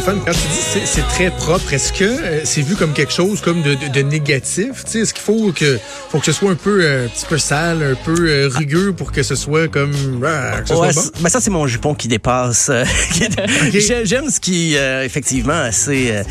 Stéphane, 0.00 0.20
quand 0.24 0.32
tu 0.32 0.38
dis 0.48 0.54
c'est 0.72 0.86
c'est 0.86 1.02
très 1.08 1.30
propre, 1.30 1.74
est-ce 1.74 1.92
que 1.92 2.04
euh, 2.04 2.40
c'est 2.44 2.62
vu 2.62 2.74
comme 2.74 2.94
quelque 2.94 3.12
chose 3.12 3.40
comme 3.42 3.60
de, 3.62 3.74
de- 3.74 3.88
de 3.88 4.00
négatif? 4.00 4.84
Est-ce 4.94 5.12
qu'il 5.12 5.22
faut 5.22 5.52
que, 5.52 5.78
faut 6.08 6.18
que 6.18 6.24
ce 6.24 6.32
soit 6.32 6.50
un 6.52 6.54
peu, 6.54 6.82
euh, 6.82 7.04
un 7.04 7.08
petit 7.08 7.26
peu 7.26 7.36
sale, 7.36 7.82
un 7.82 7.94
peu 8.04 8.14
euh, 8.18 8.48
rugueux 8.48 8.92
pour 8.94 9.12
que 9.12 9.22
ce 9.22 9.34
soit 9.34 9.68
comme... 9.68 9.92
ah, 10.26 10.62
que 10.62 10.68
ce 10.68 10.72
Ouais, 10.74 10.92
soit 10.92 11.02
bon? 11.02 11.10
c'est- 11.14 11.22
ben 11.22 11.28
ça, 11.28 11.40
c'est 11.40 11.50
mon 11.50 11.66
jupon 11.66 11.94
qui 11.94 12.08
dépasse. 12.08 12.70
qui 13.12 13.24
est- 13.24 13.80
J'ai- 13.80 14.06
J'aime 14.06 14.30
ce 14.30 14.40
qui, 14.40 14.74
effectivement, 14.74 15.52
assez 15.52 16.22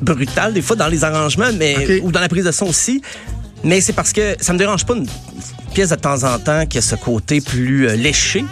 brutal, 0.00 0.54
des 0.54 0.62
fois, 0.62 0.76
dans 0.76 0.88
les 0.88 1.04
arrangements, 1.04 1.50
mais 1.58 2.00
ou 2.00 2.10
dans 2.12 2.20
la 2.20 2.28
prise 2.30 2.44
de 2.46 2.52
son 2.52 2.66
aussi. 2.66 3.02
Mais 3.62 3.80
c'est 3.82 3.92
parce 3.92 4.12
que 4.14 4.36
ça 4.40 4.52
me 4.54 4.58
dérange 4.58 4.86
pas 4.86 4.94
une 4.94 5.06
pièce 5.74 5.90
de 5.90 5.96
temps 5.96 6.24
en 6.24 6.38
temps 6.38 6.64
qui 6.66 6.78
a 6.78 6.80
ce 6.82 6.94
côté 6.96 7.40
plus 7.42 7.94
léché. 7.94 8.44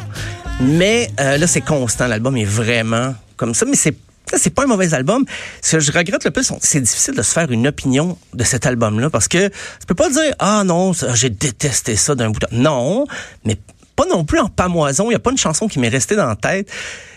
Mais 0.60 1.08
là, 1.18 1.46
c'est 1.46 1.62
constant. 1.62 2.06
L'album 2.08 2.36
est 2.36 2.44
vraiment 2.44 3.14
comme 3.38 3.54
ça. 3.54 3.64
Mais 3.64 3.76
c'est 3.76 3.94
ça, 3.94 3.96
c'est 4.36 4.50
pas 4.54 4.62
un 4.64 4.66
mauvais 4.66 4.94
album. 4.94 5.24
Ce 5.62 5.76
que 5.76 5.80
je 5.80 5.90
regrette 5.92 6.24
le 6.24 6.30
plus, 6.30 6.52
c'est 6.60 6.80
difficile 6.80 7.14
de 7.14 7.22
se 7.22 7.32
faire 7.32 7.50
une 7.50 7.66
opinion 7.66 8.16
de 8.32 8.44
cet 8.44 8.64
album-là 8.66 9.10
parce 9.10 9.26
que 9.28 9.48
tu 9.48 9.86
peux 9.86 9.94
pas 9.94 10.08
dire 10.10 10.34
ah 10.38 10.62
non, 10.64 10.92
j'ai 11.14 11.30
détesté 11.30 11.96
ça 11.96 12.14
d'un 12.14 12.30
bout. 12.30 12.44
à- 12.44 12.48
Non, 12.52 13.06
mais 13.44 13.56
pas 13.96 14.06
non 14.06 14.24
plus 14.24 14.38
en 14.38 14.48
pamoison. 14.48 15.10
Il 15.10 15.12
y 15.12 15.16
a 15.16 15.20
pas 15.20 15.30
une 15.32 15.38
chanson 15.38 15.68
qui 15.68 15.78
m'est 15.78 15.88
restée 15.88 16.16
dans 16.16 16.26
la 16.26 16.36
tête. 16.36 16.70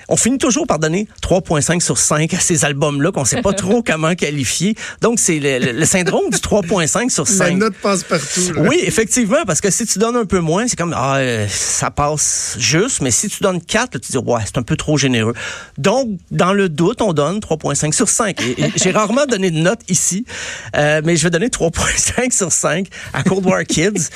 On 0.10 0.18
finit 0.18 0.38
toujours 0.38 0.68
par 0.68 0.80
donner 0.80 1.08
3.5 1.22 1.82
sur 1.82 1.98
5 1.98 2.34
à 2.34 2.40
ces 2.40 2.66
albums-là 2.66 3.12
qu'on 3.12 3.26
sait 3.26 3.42
pas 3.42 3.54
trop 3.54 3.82
comment 3.84 4.16
qualifier. 4.16 4.76
Donc 5.02 5.20
c'est 5.20 5.40
le, 5.40 5.60
le- 5.60 5.72
le 5.72 5.86
syndrome 5.86 6.30
du 6.30 6.38
3.5 6.38 7.10
sur 7.10 7.24
La 7.26 7.32
5. 7.32 7.58
note 7.58 7.76
passe 7.76 8.04
partout. 8.04 8.54
là. 8.56 8.62
Oui, 8.62 8.80
effectivement, 8.84 9.44
parce 9.46 9.62
que 9.62 9.72
si 9.72 9.86
tu 9.86 10.00
donnes 10.00 10.16
un 10.16 10.26
peu 10.26 10.40
moins, 10.40 10.68
c'est 10.68 10.76
comme 10.78 10.94
ah 10.96 11.18
euh, 11.18 11.48
ça 11.50 11.92
passe 11.92 12.56
juste, 12.60 13.02
mais 13.02 13.12
si 13.12 13.30
tu 13.30 13.44
donnes 13.44 13.62
4, 13.62 13.94
là, 13.96 14.00
tu 14.00 14.12
dis 14.12 14.18
ouais, 14.18 14.42
c'est 14.46 14.58
un 14.58 14.64
peu 14.64 14.76
trop 14.76 14.98
généreux. 14.98 15.34
Donc 15.78 16.10
dans 16.32 16.54
le 16.54 16.70
doute, 16.70 17.02
on 17.02 17.14
donne 17.14 17.40
3.5 17.40 17.94
sur 17.94 18.10
5. 18.10 18.42
Et- 18.42 18.62
et 18.66 18.72
J'ai 18.76 18.92
rarement 18.92 19.26
donné 19.26 19.52
de 19.52 19.58
note 19.60 19.80
ici, 19.90 20.26
euh, 20.76 21.02
mais 21.04 21.16
je 21.16 21.24
vais 21.24 21.30
donner 21.30 21.48
3.5 21.50 22.32
sur 22.32 22.52
5 22.52 22.88
à 23.14 23.24
Cold 23.24 23.46
War 23.46 23.64
Kids. 23.64 24.10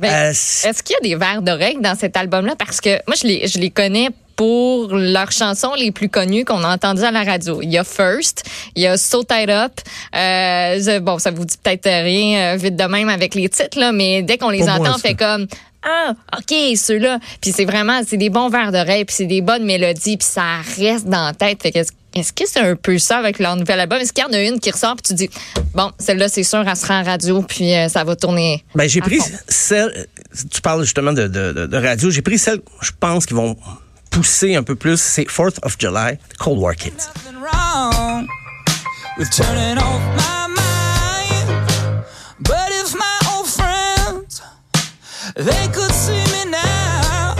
Ben, 0.00 0.08
Euh, 0.12 0.30
Est-ce 0.30 0.82
qu'il 0.82 0.94
y 0.94 0.96
a 0.96 1.00
des 1.10 1.16
vers 1.16 1.42
d'oreille 1.42 1.78
dans 1.80 1.94
cet 1.96 2.16
album-là? 2.16 2.54
Parce 2.58 2.80
que 2.80 2.90
moi, 3.06 3.14
je 3.20 3.26
les, 3.26 3.46
je 3.48 3.58
les 3.58 3.70
connais 3.70 4.08
pour 4.42 4.88
leurs 4.96 5.30
chansons 5.30 5.72
les 5.78 5.92
plus 5.92 6.08
connues 6.08 6.44
qu'on 6.44 6.64
a 6.64 6.74
entendues 6.74 7.04
à 7.04 7.12
la 7.12 7.22
radio. 7.22 7.62
Il 7.62 7.70
y 7.70 7.78
a 7.78 7.84
First, 7.84 8.42
il 8.74 8.82
y 8.82 8.88
a 8.88 8.96
So 8.96 9.22
Tied 9.22 9.48
Up. 9.50 9.70
Euh, 10.16 10.98
bon, 10.98 11.20
ça 11.20 11.30
vous 11.30 11.44
dit 11.44 11.54
peut-être 11.62 11.84
rien 11.88 12.54
euh, 12.54 12.56
vite 12.56 12.74
de 12.74 12.82
même 12.82 13.08
avec 13.08 13.36
les 13.36 13.48
titres, 13.48 13.78
là, 13.78 13.92
mais 13.92 14.22
dès 14.22 14.38
qu'on 14.38 14.50
les 14.50 14.68
entend, 14.68 14.96
on 14.96 14.98
fait 14.98 15.14
comme... 15.14 15.46
Ah, 15.84 16.14
OK, 16.36 16.76
ceux-là. 16.76 17.20
Puis 17.40 17.52
c'est 17.52 17.64
vraiment, 17.64 18.00
c'est 18.04 18.16
des 18.16 18.30
bons 18.30 18.48
vers 18.48 18.72
d'oreille, 18.72 19.04
puis 19.04 19.14
c'est 19.14 19.26
des 19.26 19.42
bonnes 19.42 19.64
mélodies, 19.64 20.16
puis 20.16 20.26
ça 20.28 20.56
reste 20.76 21.06
dans 21.06 21.26
la 21.26 21.34
tête. 21.34 21.62
Fait 21.62 21.70
que 21.70 21.78
est-ce 21.78 22.32
que 22.32 22.44
c'est 22.44 22.60
un 22.60 22.74
peu 22.74 22.98
ça 22.98 23.18
avec 23.18 23.38
leur 23.38 23.54
nouvel 23.54 23.78
album? 23.78 24.00
Est-ce 24.00 24.12
qu'il 24.12 24.24
y 24.24 24.26
en 24.26 24.32
a 24.32 24.40
une 24.42 24.58
qui 24.58 24.72
ressort, 24.72 24.96
puis 24.96 25.02
tu 25.06 25.14
dis, 25.14 25.30
bon, 25.72 25.92
celle-là, 26.00 26.28
c'est 26.28 26.42
sûr, 26.42 26.64
elle 26.68 26.76
sera 26.76 26.98
en 26.98 27.04
radio, 27.04 27.42
puis 27.42 27.74
euh, 27.76 27.88
ça 27.88 28.02
va 28.02 28.16
tourner. 28.16 28.64
Ben, 28.74 28.88
j'ai 28.88 29.00
pris 29.00 29.18
fond. 29.18 29.24
celle, 29.46 30.08
tu 30.52 30.60
parles 30.60 30.82
justement 30.82 31.12
de, 31.12 31.28
de, 31.28 31.52
de- 31.52 31.66
de 31.66 31.76
radio, 31.76 32.10
j'ai 32.10 32.22
pris 32.22 32.38
celle, 32.38 32.58
je 32.80 32.90
pense, 32.98 33.24
qu'ils 33.24 33.36
vont 33.36 33.56
pousser 34.12 34.54
un 34.54 34.62
peu 34.62 34.76
plus, 34.76 35.00
c'est 35.00 35.24
4th 35.24 35.58
of 35.62 35.76
July, 35.78 36.18
Cold 36.38 36.58
War 36.58 36.74
Kids. 36.74 37.08
They 45.34 45.66
could 45.72 45.92
see 45.92 46.24
me 46.34 46.50
now, 46.50 47.34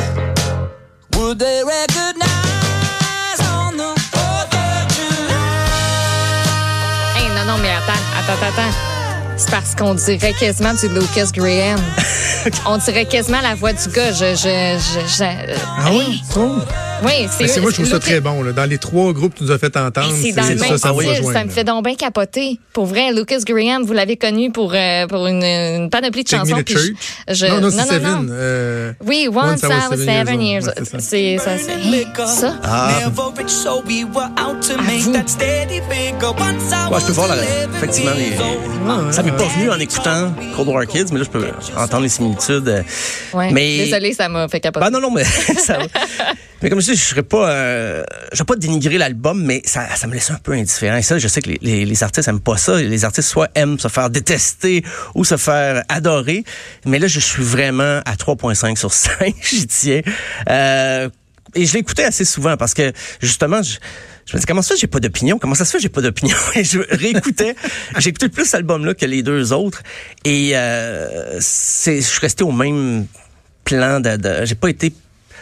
would 1.16 1.38
they 1.38 1.62
recognize 1.62 3.40
on 3.52 3.76
the 3.76 3.92
4th 4.12 4.54
of 4.54 4.88
July? 4.96 5.34
Hey, 7.16 7.28
non, 7.34 7.44
non, 7.44 7.58
mais 7.58 7.74
attends, 7.76 8.00
attends, 8.16 8.42
attends. 8.42 8.91
C'est 9.44 9.50
parce 9.50 9.74
qu'on 9.74 9.94
dirait 9.94 10.34
quasiment 10.34 10.72
du 10.74 10.86
Lucas 10.88 11.30
Graham. 11.34 11.80
On 12.66 12.78
dirait 12.78 13.06
quasiment 13.06 13.40
la 13.40 13.54
voix 13.56 13.72
du 13.72 13.88
gars. 13.88 14.12
Je, 14.12 14.36
je, 14.36 14.78
je, 14.78 15.00
je- 15.18 15.54
Ah 15.78 15.90
oui? 15.90 16.22
Oh. 16.36 16.58
Oui, 17.04 17.26
c'est 17.36 17.46
c'est 17.48 17.60
moi, 17.60 17.70
je 17.70 17.74
trouve 17.76 17.88
ça 17.88 17.98
très 17.98 18.20
bon. 18.20 18.42
là. 18.42 18.52
Dans 18.52 18.64
les 18.68 18.78
trois 18.78 19.12
groupes 19.12 19.32
que 19.34 19.38
tu 19.38 19.44
nous 19.44 19.50
as 19.50 19.58
fait 19.58 19.76
entendre, 19.76 20.12
C'est 20.20 20.32
ça, 20.32 20.42
ça, 20.78 20.88
me 20.88 20.92
rejoint, 20.94 21.32
ça 21.32 21.44
me 21.44 21.50
fait 21.50 21.64
donc 21.64 21.84
bien 21.84 21.94
capoter. 21.94 22.58
Pour 22.72 22.86
vrai, 22.86 23.12
Lucas 23.12 23.40
Graham, 23.46 23.82
vous 23.84 23.92
l'avez 23.92 24.16
connu 24.16 24.50
pour, 24.52 24.72
euh, 24.74 25.06
pour 25.06 25.26
une, 25.26 25.42
une 25.42 25.90
panoplie 25.90 26.24
de 26.24 26.28
Take 26.28 26.42
Me 26.42 26.48
chansons. 26.50 26.62
puis 26.64 26.74
je- 26.74 26.78
Church? 26.80 26.96
je- 27.28 27.46
non, 27.46 27.60
non, 27.60 27.70
c'est 27.70 27.76
non, 27.76 27.84
Seven. 27.86 28.02
non. 28.26 28.26
euh, 28.30 28.92
Oui, 29.04 29.28
Once 29.28 29.60
I 29.62 29.66
was 29.90 29.96
seven 29.96 30.40
years. 30.40 30.64
Ouais, 30.66 30.72
c'est 30.78 30.84
ça. 30.84 30.98
C'est 31.00 31.38
ça, 31.38 31.58
ça? 31.58 32.54
Ah. 32.62 32.90
I 33.00 33.04
Ouais, 36.90 37.00
je 37.00 37.06
peux 37.06 37.12
voir 37.12 37.28
la- 37.28 37.36
was 37.36 37.42
11 37.42 37.76
effectivement 37.76 38.10
les. 38.16 38.22
years. 38.28 39.12
Ça 39.12 39.22
m'est 39.22 39.32
pas 39.32 39.44
venu 39.56 39.70
en 39.70 39.78
écoutant 39.78 40.32
Cold 40.56 40.68
War 40.68 40.86
Kids, 40.86 41.06
mais 41.12 41.18
là 41.18 41.24
je 41.24 41.30
peux 41.30 41.46
entendre 41.76 42.02
les 42.02 42.08
similitudes. 42.08 42.68
euh, 42.68 42.82
Ouais. 43.32 43.50
Mais 43.52 43.84
Désolée, 43.84 44.12
ça 44.12 44.28
m'a 44.28 44.48
fait 44.48 44.60
capoter. 44.60 44.84
Ben 44.84 44.90
non 44.90 45.00
non 45.00 45.10
mais 45.10 45.24
ça 45.58 45.78
va. 45.78 45.84
Mais 46.62 46.70
comme 46.70 46.80
je 46.80 46.91
dis, 46.94 47.00
je 47.00 47.04
serais 47.06 47.22
pas 47.22 47.50
euh, 47.50 48.04
je 48.32 48.38
vais 48.38 48.44
pas 48.44 48.56
dénigrer 48.56 48.98
l'album, 48.98 49.42
mais 49.42 49.62
ça, 49.64 49.94
ça 49.96 50.06
me 50.06 50.14
laisse 50.14 50.30
un 50.30 50.38
peu 50.42 50.52
indifférent. 50.52 50.96
Et 50.96 51.02
ça, 51.02 51.18
je 51.18 51.28
sais 51.28 51.42
que 51.42 51.50
les, 51.60 51.84
les, 51.84 52.02
artistes 52.02 52.28
aiment 52.28 52.40
pas 52.40 52.56
ça. 52.56 52.76
Les 52.80 53.04
artistes 53.04 53.28
soit 53.28 53.50
aiment 53.54 53.78
se 53.78 53.88
faire 53.88 54.10
détester 54.10 54.84
ou 55.14 55.24
se 55.24 55.36
faire 55.36 55.82
adorer. 55.88 56.44
Mais 56.86 56.98
là, 56.98 57.06
je 57.06 57.20
suis 57.20 57.42
vraiment 57.42 58.00
à 58.04 58.14
3.5 58.14 58.76
sur 58.76 58.92
5, 58.92 59.34
j'y 59.42 59.66
tiens. 59.66 60.00
Euh, 60.48 61.08
et 61.54 61.66
je 61.66 61.74
l'écoutais 61.74 62.04
assez 62.04 62.24
souvent 62.24 62.56
parce 62.56 62.72
que 62.74 62.92
justement, 63.20 63.62
je, 63.62 63.76
me 64.34 64.38
dis 64.38 64.46
comment 64.46 64.62
ça 64.62 64.74
j'ai 64.74 64.86
pas 64.86 65.00
d'opinion? 65.00 65.38
Comment 65.38 65.54
ça 65.54 65.64
se 65.64 65.72
fait 65.72 65.80
j'ai 65.80 65.90
pas 65.90 66.00
d'opinion? 66.00 66.36
Et 66.54 66.64
je 66.64 66.78
réécoutais, 66.90 67.54
j'ai 67.98 68.08
écouté 68.10 68.28
plus 68.28 68.46
cet 68.46 68.54
album-là 68.54 68.94
que 68.94 69.04
les 69.04 69.22
deux 69.22 69.52
autres. 69.52 69.82
Et 70.24 70.52
euh, 70.54 71.38
je 71.40 71.40
suis 72.00 72.20
resté 72.20 72.42
au 72.44 72.52
même 72.52 73.06
plan 73.64 74.00
de, 74.00 74.16
de- 74.16 74.44
j'ai 74.44 74.54
pas 74.54 74.70
été 74.70 74.92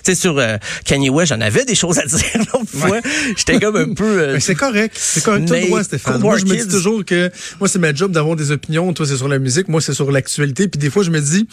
tu 0.04 0.12
sais 0.12 0.14
sur 0.14 0.38
euh, 0.38 0.56
Kanye 0.84 1.10
West 1.10 1.30
j'en 1.32 1.40
avais 1.40 1.64
des 1.64 1.74
choses 1.74 1.98
à 1.98 2.04
dire 2.06 2.18
l'autre 2.52 2.70
fois 2.70 3.00
j'étais 3.36 3.58
comme 3.60 3.76
un 3.76 3.94
peu 3.94 4.04
euh, 4.20 4.40
c'est 4.40 4.54
correct. 4.54 4.96
C'est 4.98 5.22
correct. 5.22 5.46
Tout 5.46 5.66
droit, 5.66 5.82
Stéphane. 5.84 6.20
Moi, 6.20 6.38
je 6.38 6.44
me 6.44 6.56
dis 6.56 6.68
toujours 6.68 7.04
que 7.04 7.30
moi, 7.58 7.68
c'est 7.68 7.78
ma 7.78 7.94
job 7.94 8.12
d'avoir 8.12 8.36
des 8.36 8.50
opinions. 8.50 8.92
Toi, 8.92 9.06
c'est 9.06 9.16
sur 9.16 9.28
la 9.28 9.38
musique. 9.38 9.68
Moi, 9.68 9.80
c'est 9.80 9.94
sur 9.94 10.10
l'actualité. 10.10 10.68
Puis 10.68 10.78
des 10.78 10.90
fois, 10.90 11.02
je 11.02 11.10
me 11.10 11.20
dis, 11.20 11.46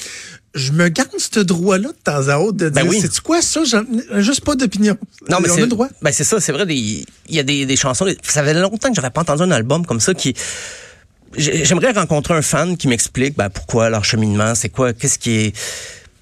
je 0.56 0.72
me 0.72 0.88
garde 0.90 1.10
ce 1.18 1.40
droit-là 1.40 1.90
de 1.90 1.96
temps 2.04 2.28
à 2.30 2.38
autre 2.38 2.58
de 2.58 2.70
Ben 2.70 2.82
dire, 2.84 2.90
oui. 2.92 3.00
c'est 3.02 3.20
quoi 3.22 3.42
ça? 3.42 3.62
Juste 4.18 4.42
pas 4.44 4.56
d'opinion. 4.56 4.98
Non, 5.30 5.38
mais 5.42 5.50
c'est 5.50 5.62
le 5.62 5.68
droit. 5.68 5.88
Ben 6.02 6.12
c'est 6.12 6.24
ça, 6.24 6.40
c'est 6.40 6.52
vrai. 6.52 6.66
Il 6.70 7.06
y 7.30 7.40
a 7.40 7.44
des, 7.44 7.66
des 7.66 7.76
chansons. 7.76 8.06
Ça 8.24 8.44
fait 8.44 8.54
longtemps 8.54 8.90
que 8.90 8.96
j'avais 8.96 9.10
pas 9.10 9.22
entendu 9.22 9.44
un 9.44 9.52
album 9.52 9.86
comme 9.86 10.00
ça 10.00 10.14
qui. 10.14 10.34
j'ai- 11.38 11.66
J'aimerais 11.66 11.92
rencontrer 11.92 12.34
un 12.34 12.42
fan 12.42 12.78
qui 12.78 12.88
m'explique 12.88 13.36
ben, 13.38 13.50
pourquoi 13.50 13.90
leur 13.90 14.06
cheminement, 14.06 14.56
c'est 14.56 14.70
quoi, 14.70 14.94
qu'est-ce 14.94 15.20
qui 15.20 15.32
est. 15.32 15.54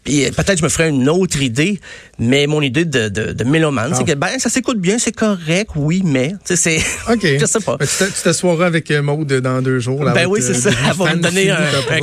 Puis 0.06 0.24
euh, 0.26 0.30
peut-être 0.32 0.60
je 0.60 0.64
me 0.64 0.70
ferais 0.70 0.88
une 0.90 1.10
autre 1.10 1.42
idée, 1.42 1.80
mais 2.20 2.48
mon 2.48 2.62
idée 2.62 2.86
de, 2.86 3.10
de, 3.10 3.34
de 3.34 3.44
mélomane, 3.44 3.90
Ah. 3.94 3.96
c'est 3.98 4.06
que 4.06 4.14
ben 4.18 4.40
ça 4.40 4.50
s'écoute 4.50 4.80
bien, 4.80 4.98
c'est 5.00 5.12
correct, 5.12 5.72
oui, 5.76 6.02
mais 6.06 6.34
tu 6.46 6.56
sais 6.56 6.78
c'est. 6.78 6.78
OK. 7.14 7.22
je 7.40 7.46
sais 7.46 7.60
pas. 7.60 7.76
Ben, 7.78 7.86
tu 7.88 7.96
t'a- 7.98 8.08
tu 8.08 8.22
t'assoiras 8.24 8.68
avec 8.68 8.90
euh, 8.92 9.02
Maude 9.02 9.34
dans 9.42 9.62
deux 9.62 9.80
jours. 9.80 10.04
là, 10.06 10.14
Ben 10.14 10.28
oui, 10.28 10.40
te- 10.40 10.46
c'est 10.46 10.54
ça. 10.54 10.70
Elle 10.70 10.96
va 10.96 11.16
me 11.16 11.22
donner 11.22 11.50
un, 11.50 11.58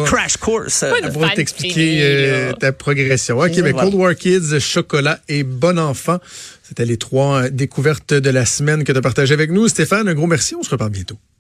crash 0.04 0.37
course. 0.37 0.82
euh, 0.82 0.92
Elle 1.02 1.35
t'expliquer 1.37 1.99
euh, 2.02 2.52
ta 2.52 2.73
progression. 2.73 3.38
OK, 3.38 3.54
ben 3.54 3.73
Voilà. 3.73 3.82
Cold 3.82 3.94
War 3.94 4.14
Kids, 4.16 4.59
Chocolat 4.61 5.21
et 5.28 5.44
Bon 5.44 5.78
Enfant. 5.78 6.18
C'était 6.62 6.85
les 6.85 6.97
trois 6.97 7.42
euh, 7.44 7.50
découvertes 7.50 8.14
de 8.14 8.30
la 8.30 8.47
semaine 8.47 8.82
que 8.85 8.90
tu 8.92 8.99
as 8.99 9.02
partagées 9.02 9.35
avec 9.35 9.50
nous. 9.50 9.68
Stéphane, 9.68 10.09
un 10.09 10.14
gros 10.14 10.26
merci. 10.26 10.54
On 10.54 10.62
se 10.62 10.71
reparle 10.71 10.90
bientôt. 10.90 11.16